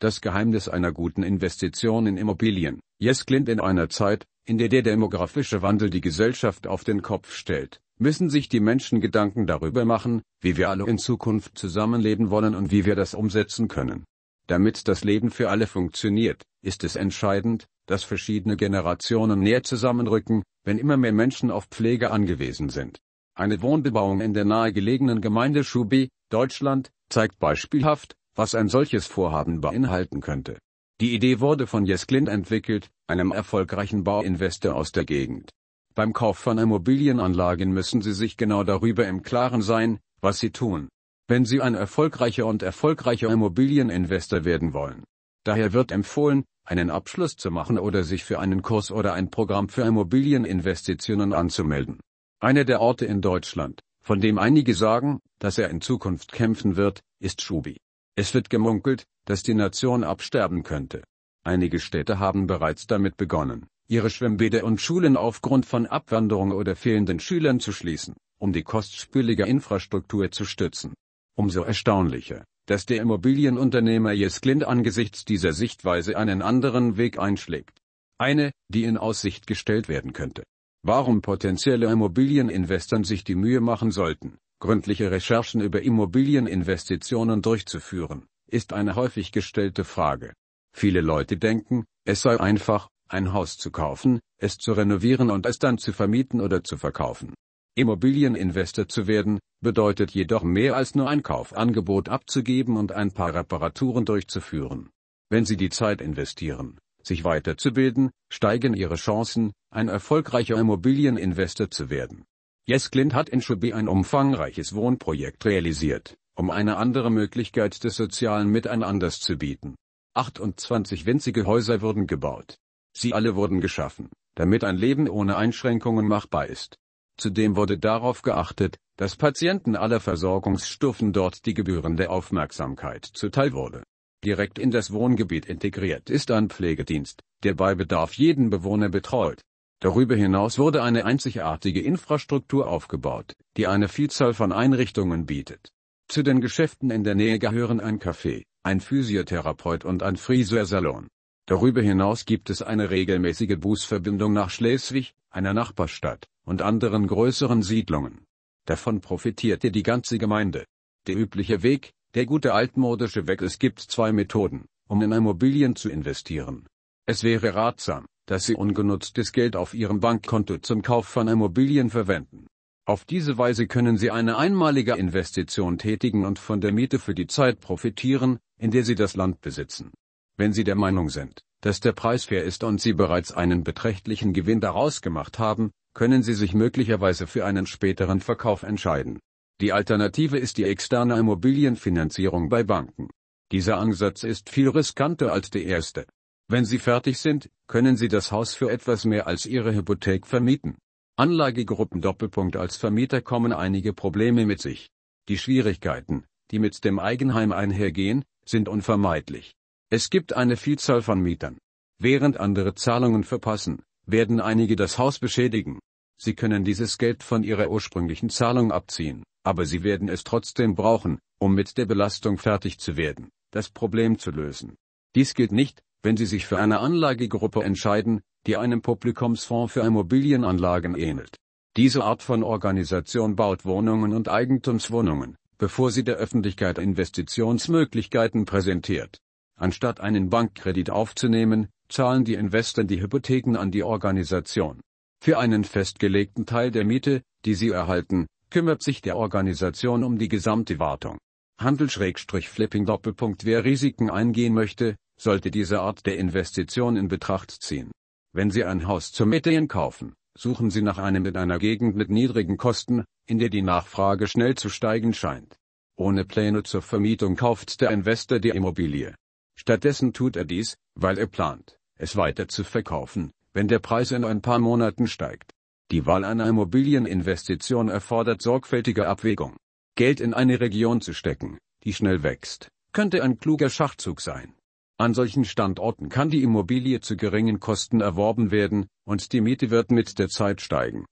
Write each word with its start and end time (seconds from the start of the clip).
Das 0.00 0.22
Geheimnis 0.22 0.66
einer 0.66 0.92
guten 0.92 1.22
Investition 1.22 2.06
in 2.06 2.16
Immobilien. 2.16 2.80
Yes 2.98 3.26
Clint 3.26 3.50
in 3.50 3.60
einer 3.60 3.90
Zeit, 3.90 4.24
in 4.46 4.56
der 4.56 4.70
der 4.70 4.80
demografische 4.80 5.60
Wandel 5.60 5.90
die 5.90 6.00
Gesellschaft 6.00 6.66
auf 6.66 6.84
den 6.84 7.02
Kopf 7.02 7.34
stellt, 7.34 7.82
müssen 7.98 8.30
sich 8.30 8.48
die 8.48 8.60
Menschen 8.60 9.02
Gedanken 9.02 9.46
darüber 9.46 9.84
machen, 9.84 10.22
wie 10.40 10.56
wir 10.56 10.70
alle 10.70 10.86
in 10.86 10.96
Zukunft 10.96 11.58
zusammenleben 11.58 12.30
wollen 12.30 12.54
und 12.54 12.70
wie 12.70 12.86
wir 12.86 12.96
das 12.96 13.12
umsetzen 13.12 13.68
können. 13.68 14.04
Damit 14.46 14.88
das 14.88 15.04
Leben 15.04 15.30
für 15.30 15.50
alle 15.50 15.66
funktioniert, 15.66 16.44
ist 16.62 16.82
es 16.82 16.96
entscheidend, 16.96 17.66
dass 17.84 18.02
verschiedene 18.02 18.56
Generationen 18.56 19.40
näher 19.40 19.64
zusammenrücken, 19.64 20.44
wenn 20.64 20.78
immer 20.78 20.96
mehr 20.96 21.12
Menschen 21.12 21.50
auf 21.50 21.66
Pflege 21.66 22.10
angewiesen 22.10 22.70
sind. 22.70 22.96
Eine 23.34 23.60
Wohnbebauung 23.60 24.22
in 24.22 24.32
der 24.32 24.46
nahegelegenen 24.46 25.20
Gemeinde 25.20 25.62
Schubi, 25.62 26.08
Deutschland, 26.30 26.90
zeigt 27.10 27.38
beispielhaft, 27.38 28.14
was 28.34 28.54
ein 28.54 28.68
solches 28.68 29.06
Vorhaben 29.06 29.60
beinhalten 29.60 30.20
könnte. 30.20 30.58
Die 31.00 31.14
Idee 31.14 31.40
wurde 31.40 31.66
von 31.66 31.86
Jesklin 31.86 32.26
entwickelt, 32.26 32.90
einem 33.06 33.32
erfolgreichen 33.32 34.04
Bauinvestor 34.04 34.74
aus 34.74 34.92
der 34.92 35.04
Gegend. 35.04 35.50
Beim 35.94 36.12
Kauf 36.12 36.38
von 36.38 36.58
Immobilienanlagen 36.58 37.72
müssen 37.72 38.02
Sie 38.02 38.12
sich 38.12 38.36
genau 38.36 38.64
darüber 38.64 39.06
im 39.06 39.22
Klaren 39.22 39.62
sein, 39.62 39.98
was 40.20 40.38
Sie 40.38 40.50
tun. 40.50 40.88
Wenn 41.26 41.44
Sie 41.44 41.60
ein 41.60 41.74
erfolgreicher 41.74 42.46
und 42.46 42.62
erfolgreicher 42.62 43.30
Immobilieninvestor 43.30 44.44
werden 44.44 44.72
wollen. 44.72 45.04
Daher 45.44 45.72
wird 45.72 45.90
empfohlen, 45.90 46.44
einen 46.64 46.90
Abschluss 46.90 47.36
zu 47.36 47.50
machen 47.50 47.78
oder 47.78 48.04
sich 48.04 48.24
für 48.24 48.38
einen 48.38 48.62
Kurs 48.62 48.90
oder 48.92 49.14
ein 49.14 49.30
Programm 49.30 49.68
für 49.68 49.82
Immobilieninvestitionen 49.82 51.32
anzumelden. 51.32 51.98
Einer 52.40 52.64
der 52.64 52.80
Orte 52.80 53.06
in 53.06 53.20
Deutschland, 53.20 53.80
von 54.02 54.20
dem 54.20 54.38
einige 54.38 54.74
sagen, 54.74 55.20
dass 55.38 55.58
er 55.58 55.70
in 55.70 55.80
Zukunft 55.80 56.32
kämpfen 56.32 56.76
wird, 56.76 57.00
ist 57.20 57.42
Schubi. 57.42 57.78
Es 58.16 58.34
wird 58.34 58.50
gemunkelt, 58.50 59.04
dass 59.24 59.42
die 59.42 59.54
Nation 59.54 60.04
absterben 60.04 60.62
könnte. 60.62 61.02
Einige 61.44 61.80
Städte 61.80 62.18
haben 62.18 62.46
bereits 62.46 62.86
damit 62.86 63.16
begonnen, 63.16 63.66
ihre 63.88 64.10
Schwimmbäder 64.10 64.64
und 64.64 64.80
Schulen 64.80 65.16
aufgrund 65.16 65.64
von 65.66 65.86
Abwanderung 65.86 66.52
oder 66.52 66.76
fehlenden 66.76 67.20
Schülern 67.20 67.60
zu 67.60 67.72
schließen, 67.72 68.14
um 68.38 68.52
die 68.52 68.62
kostspielige 68.62 69.46
Infrastruktur 69.46 70.30
zu 70.30 70.44
stützen. 70.44 70.94
Umso 71.36 71.62
erstaunlicher, 71.62 72.44
dass 72.66 72.86
der 72.86 73.00
Immobilienunternehmer 73.00 74.12
Jesklint 74.12 74.64
angesichts 74.64 75.24
dieser 75.24 75.52
Sichtweise 75.52 76.16
einen 76.16 76.42
anderen 76.42 76.96
Weg 76.96 77.18
einschlägt. 77.18 77.78
Eine, 78.18 78.52
die 78.68 78.84
in 78.84 78.98
Aussicht 78.98 79.46
gestellt 79.46 79.88
werden 79.88 80.12
könnte. 80.12 80.44
Warum 80.82 81.22
potenzielle 81.22 81.90
Immobilieninvestoren 81.90 83.04
sich 83.04 83.24
die 83.24 83.34
Mühe 83.34 83.60
machen 83.60 83.90
sollten, 83.90 84.38
gründliche 84.60 85.10
Recherchen 85.10 85.60
über 85.60 85.82
Immobilieninvestitionen 85.82 87.42
durchzuführen, 87.42 88.26
ist 88.48 88.72
eine 88.72 88.94
häufig 88.94 89.32
gestellte 89.32 89.84
Frage. 89.84 90.34
Viele 90.72 91.00
Leute 91.00 91.36
denken, 91.36 91.84
es 92.04 92.22
sei 92.22 92.38
einfach, 92.38 92.88
ein 93.08 93.32
Haus 93.32 93.56
zu 93.56 93.70
kaufen, 93.70 94.20
es 94.38 94.58
zu 94.58 94.72
renovieren 94.72 95.30
und 95.30 95.46
es 95.46 95.58
dann 95.58 95.78
zu 95.78 95.92
vermieten 95.92 96.40
oder 96.40 96.62
zu 96.62 96.76
verkaufen. 96.76 97.34
Immobilieninvestor 97.74 98.88
zu 98.88 99.06
werden, 99.06 99.40
bedeutet 99.62 100.10
jedoch 100.12 100.42
mehr 100.42 100.76
als 100.76 100.94
nur 100.94 101.08
ein 101.08 101.22
Kaufangebot 101.22 102.08
abzugeben 102.08 102.76
und 102.76 102.92
ein 102.92 103.12
paar 103.12 103.34
Reparaturen 103.34 104.04
durchzuführen. 104.04 104.90
Wenn 105.30 105.44
Sie 105.44 105.56
die 105.56 105.70
Zeit 105.70 106.00
investieren, 106.00 106.78
sich 107.02 107.24
weiterzubilden, 107.24 108.10
steigen 108.32 108.74
Ihre 108.74 108.96
Chancen, 108.96 109.52
ein 109.70 109.88
erfolgreicher 109.88 110.58
Immobilieninvestor 110.58 111.70
zu 111.70 111.90
werden. 111.90 112.24
Jess 112.66 112.90
Clint 112.90 113.14
hat 113.14 113.28
in 113.28 113.40
Schubi 113.40 113.72
ein 113.72 113.88
umfangreiches 113.88 114.74
Wohnprojekt 114.74 115.44
realisiert, 115.44 116.16
um 116.36 116.50
eine 116.50 116.76
andere 116.76 117.10
Möglichkeit 117.10 117.82
des 117.84 117.96
sozialen 117.96 118.48
Miteinanders 118.48 119.20
zu 119.20 119.36
bieten. 119.36 119.74
28 120.14 121.06
winzige 121.06 121.46
Häuser 121.46 121.80
wurden 121.80 122.06
gebaut. 122.06 122.58
Sie 122.96 123.14
alle 123.14 123.36
wurden 123.36 123.60
geschaffen, 123.60 124.08
damit 124.34 124.64
ein 124.64 124.76
Leben 124.76 125.08
ohne 125.08 125.36
Einschränkungen 125.36 126.06
machbar 126.06 126.46
ist. 126.46 126.76
Zudem 127.16 127.56
wurde 127.56 127.78
darauf 127.78 128.22
geachtet, 128.22 128.76
dass 128.96 129.16
Patienten 129.16 129.76
aller 129.76 130.00
Versorgungsstufen 130.00 131.12
dort 131.12 131.46
die 131.46 131.54
gebührende 131.54 132.10
Aufmerksamkeit 132.10 133.04
zuteil 133.04 133.52
wurde. 133.52 133.82
Direkt 134.24 134.58
in 134.58 134.70
das 134.70 134.92
Wohngebiet 134.92 135.46
integriert 135.46 136.10
ist 136.10 136.30
ein 136.30 136.50
Pflegedienst, 136.50 137.22
der 137.42 137.54
bei 137.54 137.74
Bedarf 137.74 138.14
jeden 138.14 138.50
Bewohner 138.50 138.90
betreut. 138.90 139.40
Darüber 139.80 140.14
hinaus 140.14 140.58
wurde 140.58 140.82
eine 140.82 141.06
einzigartige 141.06 141.80
Infrastruktur 141.80 142.68
aufgebaut, 142.68 143.34
die 143.56 143.66
eine 143.66 143.88
Vielzahl 143.88 144.34
von 144.34 144.52
Einrichtungen 144.52 145.24
bietet. 145.24 145.72
Zu 146.06 146.22
den 146.22 146.42
Geschäften 146.42 146.90
in 146.90 147.02
der 147.02 147.14
Nähe 147.14 147.38
gehören 147.38 147.80
ein 147.80 147.98
Café, 147.98 148.44
ein 148.62 148.80
Physiotherapeut 148.80 149.86
und 149.86 150.02
ein 150.02 150.16
Friseursalon. 150.16 151.08
Darüber 151.46 151.80
hinaus 151.80 152.26
gibt 152.26 152.50
es 152.50 152.60
eine 152.60 152.90
regelmäßige 152.90 153.56
Busverbindung 153.58 154.34
nach 154.34 154.50
Schleswig, 154.50 155.14
einer 155.30 155.54
Nachbarstadt, 155.54 156.26
und 156.44 156.60
anderen 156.60 157.06
größeren 157.06 157.62
Siedlungen. 157.62 158.26
Davon 158.66 159.00
profitierte 159.00 159.70
die 159.70 159.82
ganze 159.82 160.18
Gemeinde. 160.18 160.66
Der 161.06 161.16
übliche 161.16 161.62
Weg, 161.62 161.92
der 162.14 162.26
gute 162.26 162.52
altmodische 162.52 163.26
Weg. 163.26 163.40
Es 163.40 163.58
gibt 163.58 163.80
zwei 163.80 164.12
Methoden, 164.12 164.66
um 164.88 165.00
in 165.00 165.12
Immobilien 165.12 165.74
zu 165.74 165.88
investieren. 165.88 166.66
Es 167.06 167.24
wäre 167.24 167.54
ratsam, 167.54 168.06
dass 168.30 168.46
Sie 168.46 168.54
ungenutztes 168.54 169.32
Geld 169.32 169.56
auf 169.56 169.74
Ihrem 169.74 169.98
Bankkonto 169.98 170.58
zum 170.58 170.82
Kauf 170.82 171.08
von 171.08 171.26
Immobilien 171.26 171.90
verwenden. 171.90 172.46
Auf 172.86 173.04
diese 173.04 173.38
Weise 173.38 173.66
können 173.66 173.96
Sie 173.96 174.12
eine 174.12 174.38
einmalige 174.38 174.94
Investition 174.94 175.78
tätigen 175.78 176.24
und 176.24 176.38
von 176.38 176.60
der 176.60 176.70
Miete 176.70 177.00
für 177.00 177.12
die 177.12 177.26
Zeit 177.26 177.58
profitieren, 177.58 178.38
in 178.56 178.70
der 178.70 178.84
Sie 178.84 178.94
das 178.94 179.16
Land 179.16 179.40
besitzen. 179.40 179.90
Wenn 180.36 180.52
Sie 180.52 180.62
der 180.62 180.76
Meinung 180.76 181.08
sind, 181.08 181.42
dass 181.60 181.80
der 181.80 181.90
Preis 181.90 182.26
fair 182.26 182.44
ist 182.44 182.62
und 182.62 182.80
Sie 182.80 182.92
bereits 182.92 183.32
einen 183.32 183.64
beträchtlichen 183.64 184.32
Gewinn 184.32 184.60
daraus 184.60 185.02
gemacht 185.02 185.40
haben, 185.40 185.72
können 185.92 186.22
Sie 186.22 186.34
sich 186.34 186.54
möglicherweise 186.54 187.26
für 187.26 187.44
einen 187.44 187.66
späteren 187.66 188.20
Verkauf 188.20 188.62
entscheiden. 188.62 189.18
Die 189.60 189.72
Alternative 189.72 190.38
ist 190.38 190.56
die 190.56 190.64
externe 190.64 191.18
Immobilienfinanzierung 191.18 192.48
bei 192.48 192.62
Banken. 192.62 193.08
Dieser 193.50 193.78
Ansatz 193.78 194.22
ist 194.22 194.50
viel 194.50 194.68
riskanter 194.68 195.32
als 195.32 195.50
der 195.50 195.64
erste. 195.64 196.06
Wenn 196.50 196.64
Sie 196.64 196.80
fertig 196.80 197.18
sind, 197.18 197.48
können 197.68 197.96
Sie 197.96 198.08
das 198.08 198.32
Haus 198.32 198.56
für 198.56 198.72
etwas 198.72 199.04
mehr 199.04 199.28
als 199.28 199.46
Ihre 199.46 199.72
Hypothek 199.72 200.26
vermieten. 200.26 200.78
Anlagegruppen 201.14 202.00
Doppelpunkt 202.00 202.56
als 202.56 202.76
Vermieter 202.76 203.22
kommen 203.22 203.52
einige 203.52 203.92
Probleme 203.92 204.44
mit 204.46 204.60
sich. 204.60 204.90
Die 205.28 205.38
Schwierigkeiten, 205.38 206.24
die 206.50 206.58
mit 206.58 206.84
dem 206.84 206.98
Eigenheim 206.98 207.52
einhergehen, 207.52 208.24
sind 208.44 208.68
unvermeidlich. 208.68 209.54
Es 209.90 210.10
gibt 210.10 210.32
eine 210.32 210.56
Vielzahl 210.56 211.02
von 211.02 211.20
Mietern. 211.20 211.56
Während 212.00 212.40
andere 212.40 212.74
Zahlungen 212.74 213.22
verpassen, 213.22 213.84
werden 214.04 214.40
einige 214.40 214.74
das 214.74 214.98
Haus 214.98 215.20
beschädigen. 215.20 215.78
Sie 216.20 216.34
können 216.34 216.64
dieses 216.64 216.98
Geld 216.98 217.22
von 217.22 217.44
ihrer 217.44 217.70
ursprünglichen 217.70 218.28
Zahlung 218.28 218.72
abziehen, 218.72 219.22
aber 219.44 219.66
sie 219.66 219.84
werden 219.84 220.08
es 220.08 220.24
trotzdem 220.24 220.74
brauchen, 220.74 221.20
um 221.38 221.54
mit 221.54 221.78
der 221.78 221.86
Belastung 221.86 222.38
fertig 222.38 222.80
zu 222.80 222.96
werden, 222.96 223.30
das 223.52 223.70
Problem 223.70 224.18
zu 224.18 224.32
lösen. 224.32 224.74
Dies 225.14 225.34
gilt 225.34 225.52
nicht, 225.52 225.80
wenn 226.02 226.16
Sie 226.16 226.26
sich 226.26 226.46
für 226.46 226.58
eine 226.58 226.80
Anlagegruppe 226.80 227.62
entscheiden, 227.62 228.22
die 228.46 228.56
einem 228.56 228.82
Publikumsfonds 228.82 229.72
für 229.72 229.80
Immobilienanlagen 229.80 230.96
ähnelt. 230.96 231.36
Diese 231.76 232.02
Art 232.02 232.22
von 232.22 232.42
Organisation 232.42 233.36
baut 233.36 233.64
Wohnungen 233.64 234.12
und 234.12 234.28
Eigentumswohnungen, 234.28 235.36
bevor 235.58 235.90
sie 235.90 236.02
der 236.02 236.16
Öffentlichkeit 236.16 236.78
Investitionsmöglichkeiten 236.78 238.44
präsentiert. 238.44 239.18
Anstatt 239.56 240.00
einen 240.00 240.30
Bankkredit 240.30 240.90
aufzunehmen, 240.90 241.68
zahlen 241.88 242.24
die 242.24 242.34
Investoren 242.34 242.88
die 242.88 243.02
Hypotheken 243.02 243.56
an 243.56 243.70
die 243.70 243.82
Organisation. 243.82 244.80
Für 245.22 245.38
einen 245.38 245.64
festgelegten 245.64 246.46
Teil 246.46 246.70
der 246.70 246.84
Miete, 246.84 247.22
die 247.44 247.54
sie 247.54 247.68
erhalten, 247.68 248.26
kümmert 248.48 248.82
sich 248.82 249.02
der 249.02 249.16
Organisation 249.16 250.02
um 250.02 250.18
die 250.18 250.28
gesamte 250.28 250.78
Wartung. 250.78 251.18
Handel-Flipping 251.60 252.86
Doppelpunkt 252.86 253.44
Wer 253.44 253.64
Risiken 253.64 254.08
eingehen 254.08 254.54
möchte, 254.54 254.96
sollte 255.20 255.50
diese 255.50 255.80
Art 255.80 256.06
der 256.06 256.16
Investition 256.16 256.96
in 256.96 257.08
Betracht 257.08 257.50
ziehen. 257.50 257.92
Wenn 258.32 258.50
Sie 258.50 258.64
ein 258.64 258.86
Haus 258.86 259.12
zum 259.12 259.28
Mieten 259.28 259.68
kaufen, 259.68 260.14
suchen 260.36 260.70
Sie 260.70 260.82
nach 260.82 260.98
einem 260.98 261.26
in 261.26 261.36
einer 261.36 261.58
Gegend 261.58 261.94
mit 261.94 262.08
niedrigen 262.08 262.56
Kosten, 262.56 263.04
in 263.26 263.38
der 263.38 263.50
die 263.50 263.62
Nachfrage 263.62 264.26
schnell 264.26 264.54
zu 264.54 264.70
steigen 264.70 265.12
scheint. 265.12 265.56
Ohne 265.96 266.24
Pläne 266.24 266.62
zur 266.62 266.80
Vermietung 266.80 267.36
kauft 267.36 267.82
der 267.82 267.90
Investor 267.90 268.38
die 268.38 268.48
Immobilie. 268.48 269.14
Stattdessen 269.56 270.14
tut 270.14 270.36
er 270.36 270.46
dies, 270.46 270.76
weil 270.94 271.18
er 271.18 271.26
plant, 271.26 271.76
es 271.96 272.16
weiter 272.16 272.48
zu 272.48 272.64
verkaufen, 272.64 273.30
wenn 273.52 273.68
der 273.68 273.80
Preis 273.80 274.12
in 274.12 274.24
ein 274.24 274.40
paar 274.40 274.58
Monaten 274.58 275.06
steigt. 275.06 275.52
Die 275.90 276.06
Wahl 276.06 276.24
einer 276.24 276.46
Immobilieninvestition 276.48 277.88
erfordert 277.90 278.40
sorgfältige 278.40 279.06
Abwägung. 279.06 279.56
Geld 279.96 280.20
in 280.20 280.32
eine 280.32 280.60
Region 280.60 281.02
zu 281.02 281.12
stecken, 281.12 281.58
die 281.84 281.92
schnell 281.92 282.22
wächst, 282.22 282.68
könnte 282.92 283.22
ein 283.22 283.38
kluger 283.38 283.68
Schachzug 283.68 284.22
sein. 284.22 284.54
An 285.00 285.14
solchen 285.14 285.46
Standorten 285.46 286.10
kann 286.10 286.28
die 286.28 286.42
Immobilie 286.42 287.00
zu 287.00 287.16
geringen 287.16 287.58
Kosten 287.58 288.02
erworben 288.02 288.50
werden, 288.50 288.90
und 289.06 289.32
die 289.32 289.40
Miete 289.40 289.70
wird 289.70 289.90
mit 289.90 290.18
der 290.18 290.28
Zeit 290.28 290.60
steigen. 290.60 291.06